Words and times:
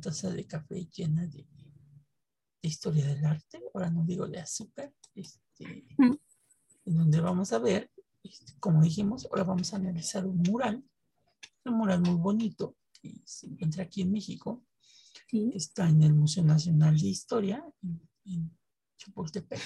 una 0.00 0.12
taza 0.12 0.30
de 0.30 0.46
café 0.46 0.88
llena 0.90 1.26
de, 1.26 1.46
historia 2.62 3.06
del 3.06 3.24
arte, 3.24 3.60
ahora 3.74 3.90
no 3.90 4.04
digo 4.04 4.26
de 4.26 4.38
azúcar, 4.38 4.92
este, 5.14 5.86
mm. 5.98 6.16
en 6.86 6.94
donde 6.94 7.20
vamos 7.20 7.52
a 7.52 7.58
ver, 7.58 7.90
este, 8.22 8.54
como 8.60 8.82
dijimos, 8.82 9.26
ahora 9.26 9.44
vamos 9.44 9.72
a 9.72 9.76
analizar 9.76 10.26
un 10.26 10.38
mural, 10.38 10.82
un 11.64 11.74
mural 11.74 12.00
muy 12.00 12.16
bonito 12.16 12.76
que 13.00 13.14
se 13.24 13.46
encuentra 13.46 13.84
aquí 13.84 14.02
en 14.02 14.12
México, 14.12 14.64
está 15.54 15.88
en 15.88 16.02
el 16.02 16.14
Museo 16.14 16.44
Nacional 16.44 16.98
de 16.98 17.06
Historia, 17.06 17.64
en, 18.24 18.50
Chapultepec. 18.98 19.60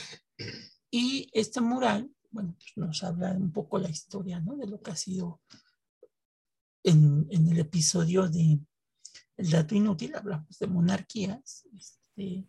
Y 0.91 1.29
este 1.33 1.61
mural, 1.61 2.09
bueno, 2.31 2.55
pues 2.57 2.77
nos 2.77 3.03
habla 3.03 3.33
un 3.33 3.51
poco 3.51 3.79
la 3.79 3.91
historia, 3.91 4.39
¿no? 4.41 4.57
De 4.57 4.69
lo 4.69 4.81
que 4.81 4.93
ha 4.93 4.97
sido 4.97 5.41
en, 6.85 7.27
en 7.31 7.49
el 7.49 7.59
episodio 7.59 8.29
de 8.29 8.61
El 9.37 9.51
dato 9.51 9.75
inútil, 9.75 10.15
hablamos 10.15 10.59
de 10.59 10.67
monarquías. 10.67 11.67
Este, 11.77 12.47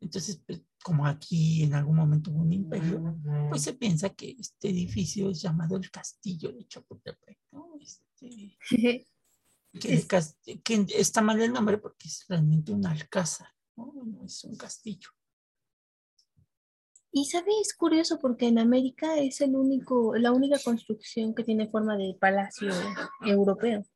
entonces, 0.00 0.42
pues, 0.46 0.62
como 0.82 1.06
aquí 1.06 1.62
en 1.62 1.74
algún 1.74 1.96
momento 1.96 2.30
hubo 2.30 2.42
un 2.42 2.52
imperio, 2.52 3.16
pues 3.48 3.62
se 3.62 3.72
piensa 3.72 4.10
que 4.10 4.36
este 4.38 4.68
edificio 4.68 5.30
es 5.30 5.40
llamado 5.40 5.76
el 5.76 5.90
Castillo 5.90 6.52
de 6.52 6.66
Chapultepec, 6.66 7.38
¿no? 7.52 7.78
Este, 7.80 8.58
que, 10.62 10.86
está 10.96 11.22
mal 11.22 11.40
el 11.40 11.52
nombre 11.52 11.78
porque 11.78 12.08
es 12.08 12.26
realmente 12.28 12.72
un 12.72 12.86
alcázar, 12.86 13.48
¿no? 13.76 13.92
es 14.24 14.44
un 14.44 14.56
castillo. 14.56 15.08
Y 17.16 17.26
sabes, 17.26 17.74
curioso 17.78 18.18
porque 18.18 18.48
en 18.48 18.58
América 18.58 19.18
es 19.18 19.40
el 19.40 19.54
único, 19.54 20.16
la 20.16 20.32
única 20.32 20.58
construcción 20.58 21.32
que 21.32 21.44
tiene 21.44 21.70
forma 21.70 21.96
de 21.96 22.16
palacio 22.20 22.72
europeo. 23.24 23.86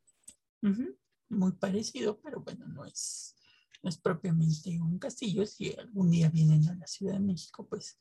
Muy 1.29 1.53
parecido, 1.53 2.21
pero 2.21 2.41
bueno, 2.41 2.67
no 2.67 2.85
es, 2.85 3.37
no 3.83 3.91
es 3.91 3.99
propiamente 3.99 4.81
un 4.81 4.99
castillo. 4.99 5.45
Si 5.47 5.73
algún 5.75 6.11
día 6.11 6.29
vienen 6.31 6.69
a 6.69 6.75
la 6.75 6.87
Ciudad 6.87 7.15
de 7.15 7.21
México, 7.21 7.67
pues 7.69 7.99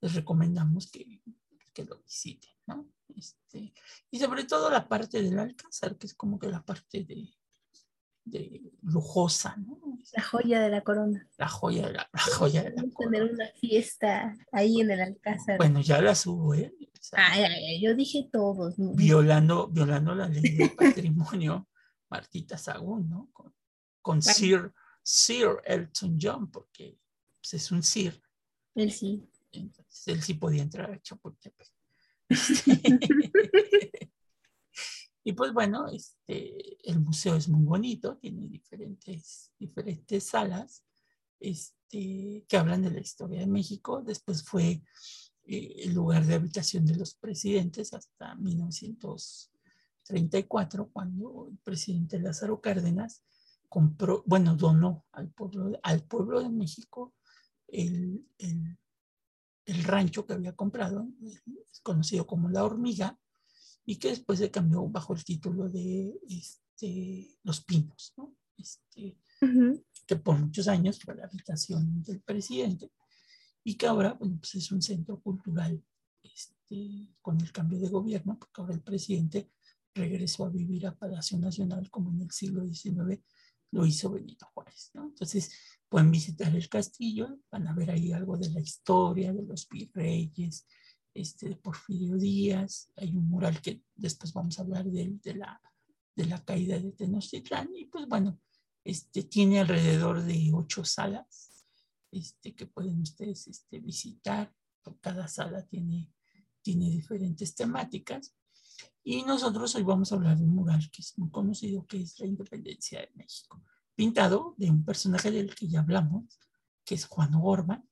les 0.00 0.14
recomendamos 0.14 0.90
que, 0.90 1.22
que 1.72 1.84
lo 1.84 1.98
visiten, 2.02 2.50
¿no? 2.66 2.88
Este, 3.16 3.72
y 4.10 4.18
sobre 4.18 4.44
todo 4.44 4.70
la 4.70 4.88
parte 4.88 5.22
del 5.22 5.38
alcázar, 5.38 5.96
que 5.96 6.06
es 6.06 6.14
como 6.14 6.38
que 6.38 6.48
la 6.48 6.64
parte 6.64 7.04
de, 7.04 7.32
de 8.24 8.60
lujosa, 8.82 9.56
¿no? 9.56 9.78
La 10.12 10.22
joya 10.22 10.60
de 10.60 10.70
la 10.70 10.82
corona. 10.82 11.28
La 11.38 11.48
joya 11.48 11.86
de 11.86 11.92
la, 11.94 12.08
joya 12.36 12.62
de 12.62 12.70
la 12.70 12.82
corona. 12.92 13.18
Tener 13.18 13.32
una 13.32 13.46
fiesta 13.60 14.36
ahí 14.52 14.80
en 14.80 14.90
el 14.90 15.00
alcázar. 15.00 15.58
Bueno, 15.58 15.80
ya 15.80 16.00
la 16.00 16.14
subo, 16.14 16.54
¿eh? 16.54 16.74
yo 17.80 17.94
dije 17.94 18.28
todos. 18.32 18.74
Violando, 18.78 19.68
violando 19.68 20.14
la 20.14 20.28
ley 20.28 20.56
del 20.56 20.74
patrimonio, 20.76 21.68
Martita 22.14 22.56
Sagún, 22.56 23.10
¿no? 23.10 23.32
Con, 24.00 24.22
Sir, 24.22 24.72
Sir 25.02 25.60
Elton 25.64 26.16
John, 26.20 26.48
porque 26.48 26.96
pues, 27.40 27.54
es 27.54 27.72
un 27.72 27.82
Sir. 27.82 28.22
Él 28.76 28.92
sí. 28.92 29.28
Entonces, 29.50 30.06
él 30.06 30.22
sí 30.22 30.34
podía 30.34 30.62
entrar 30.62 30.92
a 30.92 31.02
Chapultepec. 31.02 31.68
y 35.24 35.32
pues 35.32 35.52
bueno, 35.52 35.88
este, 35.88 36.88
el 36.88 37.00
museo 37.00 37.34
es 37.34 37.48
muy 37.48 37.64
bonito, 37.64 38.16
tiene 38.18 38.46
diferentes, 38.48 39.50
diferentes 39.58 40.22
salas 40.22 40.84
este, 41.40 42.44
que 42.48 42.56
hablan 42.56 42.82
de 42.82 42.92
la 42.92 43.00
historia 43.00 43.40
de 43.40 43.48
México. 43.48 44.02
Después 44.02 44.44
fue 44.44 44.82
eh, 45.46 45.74
el 45.78 45.94
lugar 45.94 46.24
de 46.24 46.34
habitación 46.34 46.86
de 46.86 46.94
los 46.94 47.14
presidentes 47.14 47.92
hasta 47.92 48.36
1934, 50.10 50.90
cuando 50.92 51.48
el 51.50 51.58
presidente 51.58 52.18
Lázaro 52.18 52.60
Cárdenas 52.60 53.22
compró, 53.68 54.22
bueno, 54.26 54.56
donó 54.56 55.04
al 55.12 55.30
pueblo, 55.30 55.78
al 55.82 56.02
pueblo 56.04 56.42
de 56.42 56.50
México 56.50 57.14
el, 57.68 58.26
el 58.38 58.78
el 59.66 59.84
rancho 59.84 60.26
que 60.26 60.34
había 60.34 60.54
comprado, 60.54 61.08
conocido 61.82 62.26
como 62.26 62.48
La 62.48 62.64
Hormiga, 62.64 63.18
y 63.86 63.96
que 63.96 64.08
después 64.08 64.38
se 64.38 64.50
cambió 64.50 64.86
bajo 64.88 65.14
el 65.14 65.24
título 65.24 65.68
de 65.68 66.14
este, 66.28 67.38
Los 67.42 67.62
Pinos, 67.64 68.14
¿no? 68.16 68.34
este, 68.56 69.18
que 70.06 70.16
por 70.16 70.38
muchos 70.38 70.68
años 70.68 70.98
fue 71.00 71.14
la 71.14 71.24
habitación 71.24 72.02
del 72.02 72.20
presidente 72.22 72.90
y 73.62 73.76
que 73.76 73.86
ahora 73.86 74.16
pues 74.18 74.54
es 74.54 74.70
un 74.70 74.80
centro 74.80 75.20
cultural 75.20 75.82
este, 76.22 77.14
con 77.20 77.40
el 77.40 77.52
cambio 77.52 77.78
de 77.78 77.88
gobierno, 77.88 78.38
porque 78.38 78.60
ahora 78.60 78.74
el 78.74 78.82
presidente 78.82 79.50
regresó 79.94 80.44
a 80.44 80.50
vivir 80.50 80.86
a 80.86 80.94
Palacio 80.94 81.38
Nacional 81.38 81.90
como 81.90 82.10
en 82.10 82.22
el 82.22 82.30
siglo 82.30 82.66
XIX 82.66 83.22
lo 83.74 83.84
hizo 83.84 84.10
Benito 84.10 84.46
Juárez. 84.54 84.90
¿no? 84.94 85.04
Entonces, 85.06 85.52
pueden 85.88 86.10
visitar 86.10 86.54
el 86.54 86.68
castillo, 86.68 87.38
van 87.50 87.66
a 87.66 87.74
ver 87.74 87.90
ahí 87.90 88.12
algo 88.12 88.36
de 88.36 88.50
la 88.50 88.60
historia 88.60 89.32
de 89.32 89.42
los 89.42 89.68
virreyes, 89.68 90.66
este, 91.12 91.48
de 91.48 91.56
Porfirio 91.56 92.16
Díaz, 92.16 92.90
hay 92.96 93.16
un 93.16 93.28
mural 93.28 93.60
que 93.60 93.82
después 93.94 94.32
vamos 94.32 94.58
a 94.58 94.62
hablar 94.62 94.84
de, 94.84 95.18
de, 95.22 95.34
la, 95.34 95.60
de 96.16 96.26
la 96.26 96.44
caída 96.44 96.78
de 96.78 96.92
Tenochtitlán, 96.92 97.70
y 97.74 97.86
pues 97.86 98.06
bueno, 98.08 98.40
este, 98.84 99.24
tiene 99.24 99.60
alrededor 99.60 100.22
de 100.22 100.50
ocho 100.52 100.84
salas 100.84 101.64
este, 102.10 102.54
que 102.54 102.66
pueden 102.66 103.00
ustedes 103.00 103.46
este, 103.46 103.78
visitar, 103.80 104.52
cada 105.00 105.28
sala 105.28 105.64
tiene, 105.66 106.12
tiene 106.62 106.90
diferentes 106.90 107.54
temáticas, 107.54 108.34
y 109.04 109.22
nosotros 109.22 109.74
hoy 109.74 109.82
vamos 109.82 110.10
a 110.10 110.14
hablar 110.14 110.38
de 110.38 110.44
un 110.44 110.54
mural 110.54 110.90
que 110.90 111.02
es 111.02 111.16
muy 111.18 111.30
conocido, 111.30 111.86
que 111.86 112.00
es 112.00 112.18
la 112.18 112.26
independencia 112.26 113.00
de 113.00 113.10
México, 113.14 113.62
pintado 113.94 114.54
de 114.56 114.70
un 114.70 114.82
personaje 114.82 115.30
del 115.30 115.54
que 115.54 115.68
ya 115.68 115.80
hablamos, 115.80 116.40
que 116.84 116.94
es 116.94 117.04
Juan 117.04 117.34
Orban. 117.34 117.86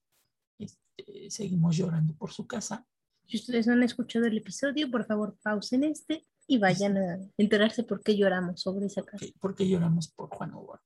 Este, 0.59 1.31
seguimos 1.31 1.77
llorando 1.77 2.15
por 2.17 2.33
su 2.33 2.47
casa. 2.47 2.87
Si 3.27 3.37
ustedes 3.37 3.67
no 3.67 3.75
han 3.75 3.83
escuchado 3.83 4.25
el 4.25 4.39
episodio, 4.39 4.91
por 4.91 5.05
favor 5.05 5.37
pausen 5.43 5.85
este 5.85 6.27
y 6.47 6.57
vayan 6.57 6.97
a 6.97 7.19
enterarse 7.37 7.85
por 7.85 8.03
qué 8.03 8.17
lloramos 8.17 8.63
sobre 8.63 8.87
esa 8.87 9.03
casa. 9.03 9.27
¿Por 9.39 9.55
qué 9.55 9.69
lloramos 9.69 10.09
por 10.09 10.31
Juan 10.31 10.55
Orban? 10.55 10.81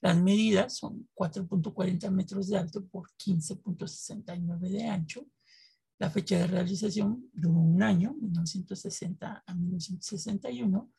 Las 0.00 0.16
medidas 0.16 0.78
son 0.78 1.06
4.40 1.14 2.10
metros 2.10 2.48
de 2.48 2.56
alto 2.56 2.86
por 2.86 3.10
15.69 3.18 4.58
de 4.70 4.88
ancho 4.88 5.26
la 6.00 6.10
fecha 6.10 6.38
de 6.38 6.46
realización 6.46 7.30
duró 7.34 7.60
un 7.60 7.82
año, 7.82 8.14
1960 8.14 9.44
a 9.46 9.54
1961. 9.54 10.90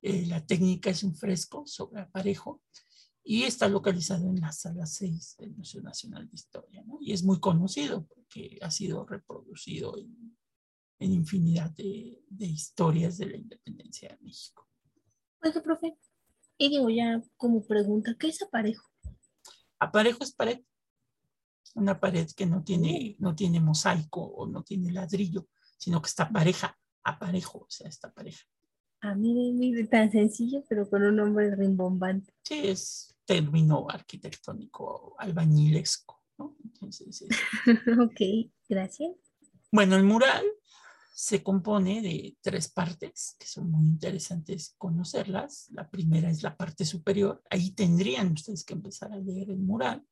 Eh, 0.00 0.26
la 0.26 0.46
técnica 0.46 0.90
es 0.90 1.02
un 1.02 1.16
fresco 1.16 1.66
sobre 1.66 2.02
aparejo 2.02 2.62
y 3.24 3.42
está 3.42 3.68
localizado 3.68 4.28
en 4.28 4.40
la 4.40 4.52
sala 4.52 4.86
6 4.86 5.38
del 5.38 5.56
Museo 5.56 5.82
Nacional 5.82 6.28
de 6.28 6.34
Historia. 6.36 6.84
¿no? 6.86 6.98
Y 7.00 7.12
es 7.12 7.24
muy 7.24 7.40
conocido 7.40 8.06
porque 8.06 8.58
ha 8.62 8.70
sido 8.70 9.04
reproducido 9.04 9.98
en, 9.98 10.38
en 11.00 11.12
infinidad 11.12 11.70
de, 11.72 12.22
de, 12.28 12.46
historias 12.46 13.18
de 13.18 13.26
la 13.26 13.36
independencia 13.36 14.10
de 14.10 14.18
México. 14.22 14.68
Oiga, 15.42 15.60
profe, 15.64 15.98
y 16.58 16.68
digo 16.68 16.90
ya 16.90 17.20
como 17.36 17.66
pregunta, 17.66 18.14
¿qué 18.16 18.28
es 18.28 18.40
aparejo? 18.40 18.88
Aparejo 19.80 20.22
es 20.22 20.32
pared 20.32 20.60
una 21.74 21.98
pared 22.00 22.28
que 22.36 22.46
no 22.46 22.62
tiene, 22.62 23.16
no 23.18 23.34
tiene 23.34 23.60
mosaico 23.60 24.22
o 24.22 24.46
no 24.46 24.62
tiene 24.62 24.92
ladrillo, 24.92 25.48
sino 25.76 26.00
que 26.00 26.08
está 26.08 26.30
pareja, 26.30 26.78
aparejo, 27.02 27.58
o 27.58 27.66
sea, 27.68 27.88
está 27.88 28.12
pareja. 28.12 28.44
A 29.00 29.14
mí 29.14 29.52
me 29.52 29.84
tan 29.84 30.10
sencillo, 30.10 30.64
pero 30.68 30.88
con 30.88 31.02
un 31.02 31.16
nombre 31.16 31.54
rimbombante. 31.54 32.32
Sí, 32.42 32.60
es 32.64 33.14
término 33.26 33.86
arquitectónico 33.90 35.14
albañilesco, 35.18 36.22
¿no? 36.38 36.56
Entonces, 36.64 37.24
ok, 38.00 38.50
gracias. 38.68 39.12
Bueno, 39.70 39.96
el 39.96 40.04
mural 40.04 40.44
se 41.14 41.42
compone 41.42 42.00
de 42.00 42.36
tres 42.40 42.68
partes 42.68 43.36
que 43.38 43.46
son 43.46 43.70
muy 43.70 43.86
interesantes 43.86 44.74
conocerlas. 44.78 45.68
La 45.72 45.90
primera 45.90 46.30
es 46.30 46.42
la 46.42 46.56
parte 46.56 46.84
superior. 46.84 47.42
Ahí 47.50 47.72
tendrían 47.72 48.32
ustedes 48.32 48.64
que 48.64 48.74
empezar 48.74 49.12
a 49.12 49.18
leer 49.18 49.50
el 49.50 49.58
mural 49.58 50.04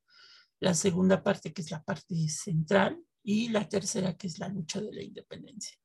la 0.63 0.75
segunda 0.75 1.23
parte 1.23 1.53
que 1.53 1.61
es 1.61 1.73
la 1.73 1.83
parte 1.83 2.15
central 2.29 2.97
y 3.25 3.49
la 3.49 3.69
tercera 3.69 4.17
que 4.17 4.29
es 4.29 4.39
la 4.39 4.49
lucha 4.49 4.81
de 4.81 4.93
la 4.93 5.03
independencia. 5.03 5.77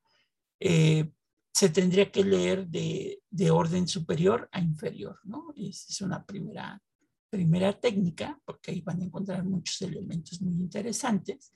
Eh, 0.59 1.11
se 1.51 1.69
tendría 1.69 2.11
que 2.11 2.23
leer 2.23 2.67
de, 2.67 3.23
de, 3.27 3.49
orden 3.49 3.87
superior 3.87 4.47
a 4.51 4.59
inferior, 4.59 5.19
¿no? 5.23 5.51
Esa 5.55 5.87
es 5.89 6.01
una 6.01 6.23
primera, 6.23 6.79
primera 7.27 7.79
técnica, 7.79 8.39
porque 8.45 8.69
ahí 8.69 8.81
van 8.81 9.01
a 9.01 9.05
encontrar 9.05 9.43
muchos 9.43 9.81
elementos 9.81 10.39
muy 10.43 10.53
interesantes. 10.53 11.51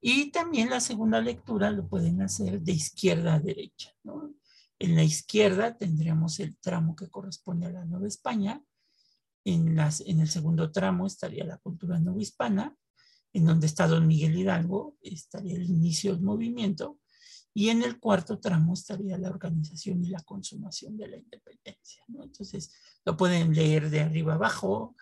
Y 0.00 0.32
también 0.32 0.68
la 0.68 0.80
segunda 0.80 1.20
lectura 1.20 1.70
lo 1.70 1.88
pueden 1.88 2.22
hacer 2.22 2.60
de 2.60 2.72
izquierda 2.72 3.34
a 3.34 3.40
derecha, 3.40 3.92
¿no? 4.02 4.34
En 4.80 4.96
la 4.96 5.04
izquierda 5.04 5.76
tendríamos 5.76 6.40
el 6.40 6.56
tramo 6.58 6.96
que 6.96 7.08
corresponde 7.08 7.66
a 7.66 7.70
la 7.70 7.84
Nueva 7.84 8.08
España, 8.08 8.60
en, 9.44 9.76
las, 9.76 10.00
en 10.00 10.20
el 10.20 10.28
segundo 10.28 10.70
tramo 10.70 11.06
estaría 11.06 11.44
la 11.44 11.58
cultura 11.58 12.00
hispana, 12.18 12.76
en 13.32 13.44
donde 13.44 13.66
está 13.66 13.86
don 13.86 14.06
Miguel 14.06 14.36
Hidalgo, 14.36 14.96
estaría 15.00 15.56
el 15.56 15.68
inicio 15.68 16.12
del 16.12 16.22
movimiento, 16.22 16.98
Y 17.54 17.70
en 17.70 17.82
el 17.82 17.98
cuarto 17.98 18.38
tramo 18.38 18.74
estaría 18.74 19.18
la 19.18 19.30
organización 19.30 20.04
y 20.04 20.08
la 20.10 20.20
consumación 20.20 20.96
de 20.96 21.08
la 21.08 21.16
independencia. 21.16 22.04
¿no? 22.08 22.22
Entonces, 22.22 22.72
lo 23.04 23.16
pueden 23.16 23.52
leer 23.54 23.90
de 23.90 24.00
arriba 24.00 24.34
abajo, 24.34 24.94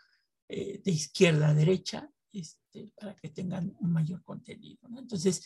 eh, 0.48 0.80
de 0.82 0.90
izquierda 0.90 1.48
a 1.48 1.54
derecha, 1.54 2.10
este, 2.32 2.90
para 2.98 3.14
que 3.16 3.30
tengan 3.30 3.74
un 3.80 3.92
mayor 3.92 4.22
contenido. 4.22 4.88
¿no? 4.88 5.00
Entonces, 5.00 5.42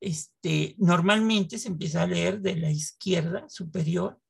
este, 0.00 0.74
normalmente 0.78 1.58
se 1.58 1.68
empieza 1.68 2.02
a 2.02 2.06
leer 2.06 2.40
de 2.40 2.56
la 2.56 2.70
izquierda 2.70 3.48
superior, 3.48 4.20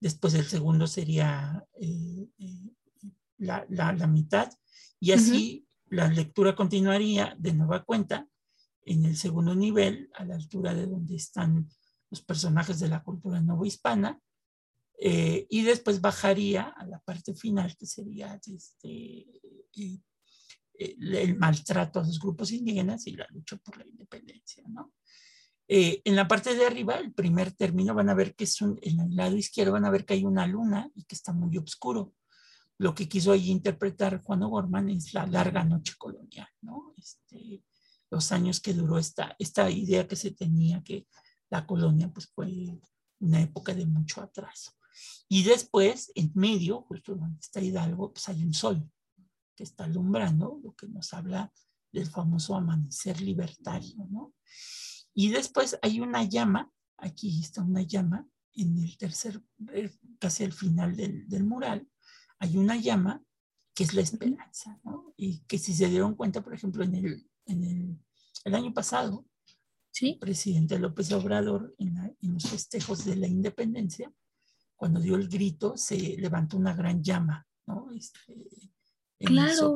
después 0.00 0.34
el 0.34 0.44
segundo 0.44 0.86
sería 0.86 1.64
eh, 1.80 2.28
eh, 2.38 2.70
la, 3.42 3.66
la, 3.68 3.92
la, 3.92 4.06
mitad, 4.06 4.50
y 5.00 5.12
así 5.12 5.66
la 5.86 6.08
lectura 6.08 6.54
continuaría 6.54 7.36
de 7.38 7.52
nueva 7.52 7.84
cuenta 7.84 8.26
en 8.84 9.04
el 9.04 9.16
segundo 9.16 9.54
nivel, 9.54 10.10
a 10.14 10.24
la 10.24 10.34
altura 10.34 10.74
de 10.74 10.86
donde 10.86 11.16
están 11.16 11.68
los 12.10 12.22
personajes 12.22 12.80
de 12.80 12.88
la 12.88 13.02
cultura 13.02 13.40
novohispana, 13.40 14.20
eh, 14.98 15.46
y 15.50 15.62
después 15.62 16.00
bajaría 16.00 16.62
a 16.76 16.86
la 16.86 17.00
parte 17.00 17.34
final, 17.34 17.76
que 17.76 17.86
sería 17.86 18.40
este, 18.46 19.26
eh, 19.74 19.98
el 20.78 21.36
maltrato 21.36 22.00
a 22.00 22.04
los 22.04 22.20
grupos 22.20 22.52
indígenas 22.52 23.06
y 23.06 23.16
la 23.16 23.26
lucha 23.30 23.56
por 23.56 23.78
la 23.78 23.86
independencia. 23.86 24.62
¿no? 24.68 24.92
Eh, 25.68 26.02
en 26.04 26.16
la 26.16 26.28
parte 26.28 26.54
de 26.54 26.66
arriba, 26.66 26.96
el 26.96 27.12
primer 27.12 27.52
término, 27.52 27.94
van 27.94 28.10
a 28.10 28.14
ver 28.14 28.34
que 28.34 28.44
es 28.44 28.60
un, 28.60 28.78
en 28.82 29.00
el 29.00 29.16
lado 29.16 29.36
izquierdo 29.36 29.72
van 29.72 29.84
a 29.84 29.90
ver 29.90 30.04
que 30.04 30.14
hay 30.14 30.24
una 30.24 30.46
luna 30.46 30.90
y 30.94 31.04
que 31.04 31.14
está 31.14 31.32
muy 31.32 31.56
oscuro. 31.56 32.14
Lo 32.78 32.94
que 32.94 33.08
quiso 33.08 33.32
allí 33.32 33.50
interpretar 33.50 34.22
Juan 34.22 34.42
O'Gorman 34.42 34.90
es 34.90 35.14
la 35.14 35.26
larga 35.26 35.64
noche 35.64 35.94
colonial, 35.98 36.48
¿no? 36.62 36.92
Este, 36.96 37.62
los 38.10 38.32
años 38.32 38.60
que 38.60 38.74
duró 38.74 38.98
esta, 38.98 39.34
esta 39.38 39.70
idea 39.70 40.06
que 40.06 40.16
se 40.16 40.32
tenía 40.32 40.82
que 40.82 41.06
la 41.50 41.66
colonia 41.66 42.10
pues 42.12 42.28
fue 42.34 42.78
una 43.20 43.40
época 43.40 43.74
de 43.74 43.86
mucho 43.86 44.20
atraso. 44.20 44.72
Y 45.28 45.44
después, 45.44 46.12
en 46.14 46.30
medio, 46.34 46.82
justo 46.82 47.14
donde 47.14 47.40
está 47.40 47.60
Hidalgo, 47.60 48.12
pues 48.12 48.28
hay 48.28 48.42
un 48.42 48.52
sol 48.52 48.90
que 49.56 49.64
está 49.64 49.84
alumbrando, 49.84 50.60
lo 50.62 50.74
que 50.74 50.88
nos 50.88 51.12
habla 51.14 51.52
del 51.92 52.06
famoso 52.06 52.54
amanecer 52.54 53.20
libertario, 53.20 54.06
¿no? 54.10 54.34
Y 55.14 55.30
después 55.30 55.78
hay 55.82 56.00
una 56.00 56.24
llama, 56.24 56.70
aquí 56.98 57.40
está 57.40 57.62
una 57.62 57.82
llama, 57.82 58.26
en 58.54 58.78
el 58.78 58.96
tercer, 58.96 59.42
eh, 59.72 59.90
casi 60.18 60.44
al 60.44 60.52
final 60.52 60.96
del, 60.96 61.28
del 61.28 61.44
mural, 61.44 61.86
hay 62.42 62.56
una 62.56 62.76
llama 62.76 63.22
que 63.72 63.84
es 63.84 63.94
la 63.94 64.02
esperanza, 64.02 64.80
¿no? 64.82 65.14
Y 65.16 65.44
que 65.44 65.58
si 65.58 65.72
se 65.72 65.88
dieron 65.88 66.16
cuenta, 66.16 66.42
por 66.42 66.52
ejemplo, 66.52 66.82
en 66.82 66.94
el 66.96 67.26
en 67.46 68.00
el, 68.44 68.54
año 68.54 68.72
pasado, 68.74 69.26
¿Sí? 69.90 70.10
el 70.10 70.18
presidente 70.18 70.78
López 70.78 71.12
Obrador, 71.12 71.74
en, 71.78 72.16
los 72.22 72.48
festejos 72.48 73.04
de 73.04 73.16
la 73.16 73.26
independencia, 73.26 74.12
cuando 74.76 75.00
dio 75.00 75.16
el 75.16 75.28
grito, 75.28 75.76
se 75.76 76.16
levantó 76.18 76.56
una 76.56 76.74
gran 76.74 77.02
llama, 77.02 77.46
¿no? 77.66 77.90
Este, 77.92 78.34
claro, 79.18 79.74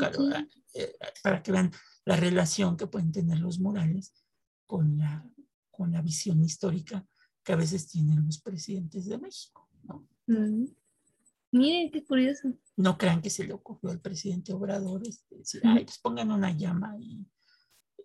eh, 0.74 0.96
para 1.22 1.42
que 1.42 1.52
vean 1.52 1.70
la 2.04 2.16
relación 2.16 2.76
que 2.76 2.88
pueden 2.88 3.12
tener 3.12 3.38
los 3.38 3.60
murales 3.60 4.12
con 4.64 4.98
la, 4.98 5.24
con 5.70 5.92
la 5.92 6.02
visión 6.02 6.42
histórica 6.42 7.06
que 7.44 7.52
a 7.52 7.56
veces 7.56 7.86
tienen 7.86 8.26
los 8.26 8.40
presidentes 8.40 9.06
de 9.06 9.18
México, 9.18 9.68
¿no? 9.84 10.08
Mm. 10.26 10.66
Miren, 11.52 11.90
qué 11.90 12.04
curioso. 12.04 12.52
No 12.76 12.98
crean 12.98 13.22
que 13.22 13.30
se 13.30 13.44
le 13.44 13.52
ocurrió 13.52 13.90
al 13.90 14.00
presidente 14.00 14.52
Obrador 14.52 15.06
este, 15.06 15.36
decir, 15.36 15.62
ay, 15.64 15.84
pues 15.84 15.98
pongan 15.98 16.30
una 16.30 16.50
llama 16.50 16.96
y 16.98 17.26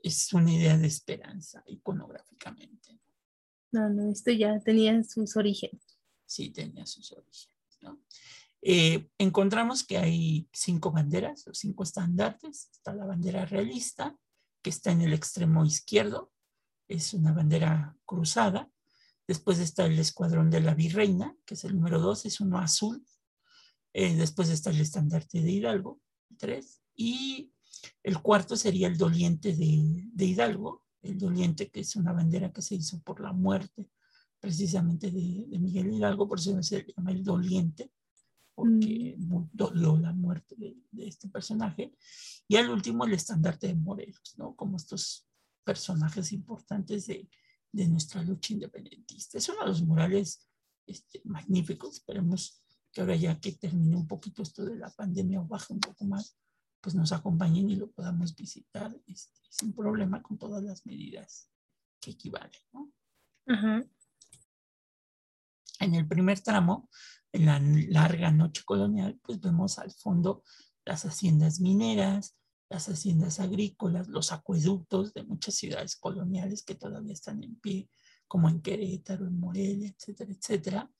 es 0.03 0.31
una 0.33 0.51
idea 0.51 0.77
de 0.77 0.87
esperanza 0.87 1.63
iconográficamente. 1.67 2.99
No, 3.71 3.89
no, 3.89 4.11
esto 4.11 4.31
ya 4.31 4.59
tenía 4.59 5.03
sus 5.03 5.35
orígenes. 5.35 5.81
Sí, 6.25 6.51
tenía 6.51 6.85
sus 6.85 7.11
orígenes. 7.11 7.77
¿no? 7.81 8.01
Eh, 8.61 9.09
encontramos 9.17 9.83
que 9.83 9.97
hay 9.97 10.47
cinco 10.53 10.91
banderas 10.91 11.47
o 11.47 11.53
cinco 11.53 11.83
estandartes. 11.83 12.69
Está 12.71 12.93
la 12.93 13.05
bandera 13.05 13.45
realista, 13.45 14.15
que 14.61 14.69
está 14.69 14.91
en 14.91 15.01
el 15.01 15.13
extremo 15.13 15.65
izquierdo, 15.65 16.31
es 16.87 17.13
una 17.13 17.33
bandera 17.33 17.97
cruzada. 18.05 18.69
Después 19.27 19.59
está 19.59 19.85
el 19.85 19.97
escuadrón 19.97 20.49
de 20.49 20.61
la 20.61 20.73
virreina, 20.73 21.35
que 21.45 21.53
es 21.53 21.63
el 21.63 21.75
número 21.75 21.99
dos, 21.99 22.25
es 22.25 22.41
uno 22.41 22.59
azul. 22.59 23.05
Eh, 23.93 24.15
después 24.15 24.49
está 24.49 24.69
el 24.69 24.79
estandarte 24.79 25.41
de 25.41 25.51
Hidalgo, 25.51 26.01
tres. 26.37 26.81
Y 26.95 27.51
el 28.03 28.21
cuarto 28.21 28.55
sería 28.55 28.87
el 28.87 28.97
doliente 28.97 29.53
de, 29.53 30.25
Hidalgo, 30.25 30.85
el 31.01 31.17
doliente 31.17 31.69
que 31.69 31.81
es 31.81 31.95
una 31.95 32.13
bandera 32.13 32.51
que 32.51 32.61
se 32.61 32.75
hizo 32.75 33.01
por 33.01 33.21
la 33.21 33.33
muerte 33.33 33.89
precisamente 34.39 35.11
de, 35.11 35.47
Miguel 35.59 35.93
Hidalgo, 35.93 36.27
por 36.27 36.39
eso 36.39 36.61
se 36.63 36.85
llama 36.95 37.11
el 37.11 37.23
doliente, 37.23 37.91
porque 38.55 39.15
mm. 39.17 39.49
dolió 39.53 39.97
la 39.97 40.13
muerte 40.13 40.55
de, 40.57 41.07
este 41.07 41.29
personaje. 41.29 41.93
Y 42.47 42.55
al 42.55 42.69
último 42.69 43.05
el 43.05 43.13
estandarte 43.13 43.67
de 43.67 43.75
Morelos, 43.75 44.33
¿no? 44.37 44.55
Como 44.55 44.77
estos 44.77 45.27
personajes 45.63 46.31
importantes 46.31 47.07
de, 47.07 47.29
nuestra 47.71 48.21
lucha 48.23 48.53
independentista. 48.53 49.37
Es 49.37 49.47
uno 49.47 49.61
de 49.61 49.67
los 49.67 49.83
murales 49.83 50.49
este, 50.85 51.21
magníficos. 51.23 51.93
Esperemos 51.93 52.61
que 52.91 53.01
ahora 53.01 53.15
ya 53.15 53.39
que 53.39 53.53
termine 53.53 53.95
un 53.95 54.07
poquito 54.07 54.43
esto 54.43 54.65
de 54.65 54.75
la 54.75 54.89
pandemia 54.89 55.41
o 55.41 55.47
baje 55.47 55.73
un 55.73 55.79
poco 55.79 56.05
más, 56.05 56.37
pues 56.81 56.95
nos 56.95 57.11
acompañen 57.11 57.69
y 57.69 57.75
lo 57.75 57.91
podamos 57.91 58.35
visitar 58.35 58.95
este, 59.05 59.39
sin 59.49 59.73
problema 59.73 60.21
con 60.21 60.37
todas 60.37 60.63
las 60.63 60.85
medidas 60.85 61.49
que 61.99 62.11
equivalen. 62.11 62.61
¿no? 62.73 62.91
En 65.79 65.95
el 65.95 66.07
primer 66.07 66.39
tramo, 66.41 66.89
en 67.31 67.45
la 67.45 67.59
larga 67.89 68.31
noche 68.31 68.63
colonial, 68.65 69.19
pues 69.21 69.39
vemos 69.39 69.79
al 69.79 69.91
fondo 69.91 70.43
las 70.85 71.05
haciendas 71.05 71.59
mineras, 71.59 72.37
las 72.69 72.87
haciendas 72.87 73.39
agrícolas, 73.39 74.07
los 74.07 74.31
acueductos 74.31 75.13
de 75.13 75.23
muchas 75.23 75.55
ciudades 75.55 75.95
coloniales 75.95 76.63
que 76.63 76.75
todavía 76.75 77.13
están 77.13 77.43
en 77.43 77.55
pie, 77.55 77.89
como 78.27 78.49
en 78.49 78.61
Querétaro, 78.61 79.27
en 79.27 79.39
Morelia, 79.39 79.89
etcétera, 79.89 80.31
etcétera. 80.31 80.91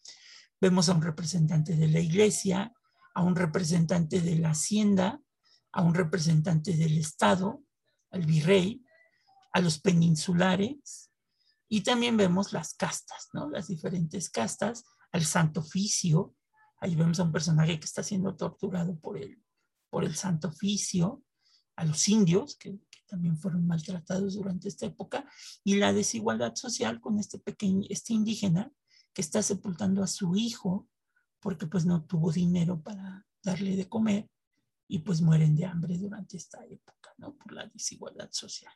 Vemos 0.62 0.90
a 0.90 0.94
un 0.94 1.02
representante 1.02 1.76
de 1.76 1.88
la 1.88 2.00
iglesia, 2.00 2.72
a 3.16 3.24
un 3.24 3.36
representante 3.36 4.22
de 4.22 4.36
la 4.36 4.52
hacienda, 4.52 5.20
a 5.72 5.82
un 5.82 5.96
representante 5.96 6.78
del 6.78 7.00
Estado, 7.00 7.64
al 8.12 8.28
virrey, 8.28 8.86
a 9.54 9.60
los 9.60 9.80
peninsulares, 9.80 11.10
y 11.68 11.82
también 11.82 12.16
vemos 12.16 12.54
las 12.54 12.76
castas, 12.76 13.30
¿no? 13.34 13.50
Las 13.50 13.70
diferentes 13.70 14.30
castas, 14.30 14.84
al 15.12 15.26
Santo 15.26 15.62
Oficio, 15.62 16.36
ahí 16.80 16.96
vemos 16.96 17.20
a 17.20 17.24
un 17.24 17.32
personaje 17.32 17.80
que 17.80 17.86
está 17.86 18.04
siendo 18.04 18.36
torturado 18.36 19.00
por 19.00 19.18
el, 19.18 19.42
por 19.90 20.04
el 20.04 20.16
Santo 20.16 20.50
Oficio, 20.50 21.24
a 21.76 21.86
los 21.86 22.08
indios, 22.08 22.56
que, 22.58 22.78
también 23.08 23.38
fueron 23.38 23.68
maltratados 23.68 24.36
durante 24.36 24.70
esta 24.70 24.86
época, 24.86 25.26
y 25.66 25.76
la 25.76 25.92
desigualdad 25.92 26.56
social 26.56 27.02
con 27.02 27.20
este 27.20 27.40
pequeño, 27.40 27.86
este 27.90 28.14
indígena 28.14 28.72
que 29.14 29.22
está 29.22 29.42
sepultando 29.42 30.04
a 30.04 30.08
su 30.08 30.36
hijo 30.36 30.88
porque 31.40 31.68
pues 31.68 31.86
no 31.86 32.06
tuvo 32.06 32.32
dinero 32.32 32.82
para 32.82 33.26
darle 33.44 33.76
de 33.76 33.90
comer 33.90 34.30
y 34.88 35.00
pues 35.00 35.22
mueren 35.22 35.56
de 35.56 35.66
hambre 35.66 35.98
durante 35.98 36.38
esta 36.38 36.64
época, 36.66 37.14
¿no? 37.18 37.36
Por 37.36 37.54
la 37.54 37.66
desigualdad 37.68 38.30
social. 38.32 38.74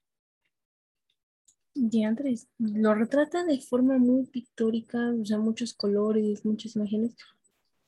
Y 1.74 2.04
Andrés, 2.04 2.48
lo 2.58 2.96
retrata 2.96 3.44
de 3.44 3.60
forma 3.60 3.98
muy 3.98 4.25
pictórica, 4.27 5.12
o 5.12 5.25
sea, 5.25 5.38
muchos 5.38 5.74
colores, 5.74 6.46
muchas 6.46 6.75
imágenes, 6.77 7.15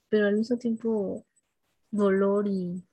pero 0.10 0.27
al 0.27 0.38
mismo 0.38 0.58
tiempo 0.58 1.25
dolor 1.89 2.48
y... 2.48 2.84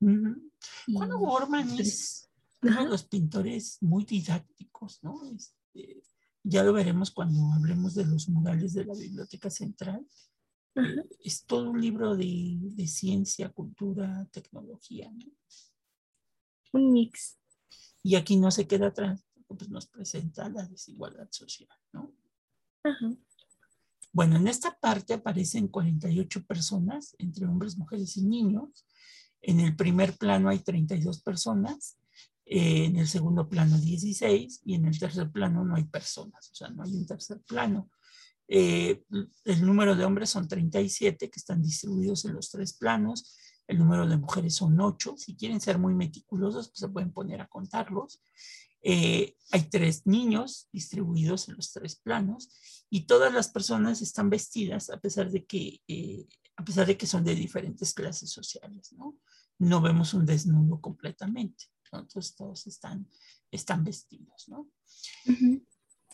Juan 0.00 1.10
Borman 1.18 1.78
es 1.78 2.30
uno 2.62 2.84
de 2.84 2.88
los 2.88 3.04
pintores 3.04 3.76
muy 3.82 4.06
didácticos, 4.06 5.02
¿no? 5.02 5.20
Este, 5.34 6.02
ya 6.42 6.62
lo 6.62 6.72
veremos 6.72 7.10
cuando 7.10 7.52
hablemos 7.52 7.94
de 7.94 8.06
los 8.06 8.28
murales 8.28 8.74
de 8.74 8.84
la 8.84 8.94
Biblioteca 8.94 9.50
Central, 9.50 10.06
es 11.24 11.44
todo 11.44 11.70
un 11.70 11.80
libro 11.80 12.16
de, 12.16 12.56
de, 12.60 12.86
ciencia, 12.86 13.50
cultura, 13.50 14.26
tecnología. 14.30 15.10
¿no? 15.10 15.26
Un 16.72 16.92
mix. 16.92 17.38
Y 18.02 18.14
aquí 18.14 18.36
no 18.36 18.50
se 18.50 18.66
queda 18.66 18.88
atrás, 18.88 19.26
pues 19.46 19.68
nos 19.68 19.86
presenta 19.86 20.48
la 20.48 20.66
desigualdad 20.66 21.28
social, 21.30 21.76
¿no? 21.92 22.14
Bueno, 24.12 24.36
en 24.36 24.48
esta 24.48 24.76
parte 24.78 25.14
aparecen 25.14 25.68
48 25.68 26.44
personas, 26.46 27.14
entre 27.18 27.46
hombres, 27.46 27.76
mujeres 27.76 28.16
y 28.16 28.24
niños. 28.24 28.86
En 29.42 29.60
el 29.60 29.76
primer 29.76 30.16
plano 30.16 30.48
hay 30.48 30.60
32 30.60 31.20
personas, 31.20 31.98
eh, 32.52 32.86
en 32.86 32.96
el 32.96 33.06
segundo 33.06 33.48
plano 33.48 33.78
16 33.78 34.62
y 34.64 34.74
en 34.74 34.86
el 34.86 34.98
tercer 34.98 35.30
plano 35.30 35.64
no 35.64 35.76
hay 35.76 35.84
personas, 35.84 36.50
o 36.50 36.54
sea, 36.54 36.68
no 36.68 36.82
hay 36.82 36.94
un 36.94 37.06
tercer 37.06 37.40
plano. 37.46 37.88
Eh, 38.52 39.04
el 39.44 39.64
número 39.64 39.94
de 39.94 40.04
hombres 40.04 40.30
son 40.30 40.48
37 40.48 41.30
que 41.30 41.38
están 41.38 41.62
distribuidos 41.62 42.24
en 42.24 42.34
los 42.34 42.50
tres 42.50 42.72
planos. 42.72 43.36
El 43.68 43.78
número 43.78 44.08
de 44.08 44.16
mujeres 44.16 44.56
son 44.56 44.80
8. 44.80 45.14
Si 45.16 45.36
quieren 45.36 45.60
ser 45.60 45.78
muy 45.78 45.94
meticulosos, 45.94 46.68
pues 46.68 46.80
se 46.80 46.88
pueden 46.88 47.12
poner 47.12 47.40
a 47.40 47.46
contarlos. 47.46 48.20
Eh, 48.82 49.36
hay 49.52 49.62
tres 49.70 50.06
niños 50.06 50.68
distribuidos 50.72 51.48
en 51.48 51.56
los 51.56 51.72
tres 51.72 51.96
planos 51.96 52.50
y 52.88 53.02
todas 53.02 53.32
las 53.32 53.48
personas 53.48 54.00
están 54.00 54.30
vestidas 54.30 54.90
a 54.90 54.98
pesar 54.98 55.30
de 55.30 55.44
que, 55.44 55.82
eh, 55.86 56.26
a 56.56 56.64
pesar 56.64 56.86
de 56.86 56.96
que 56.96 57.06
son 57.06 57.22
de 57.22 57.34
diferentes 57.34 57.92
clases 57.92 58.30
sociales, 58.30 58.92
¿no? 58.96 59.18
No 59.58 59.82
vemos 59.82 60.14
un 60.14 60.24
desnudo 60.24 60.80
completamente, 60.80 61.66
entonces 61.98 62.34
todos 62.34 62.66
están, 62.66 63.08
están 63.50 63.84
vestidos, 63.84 64.48
¿no? 64.48 64.70